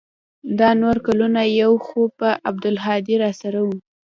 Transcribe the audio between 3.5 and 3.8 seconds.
و.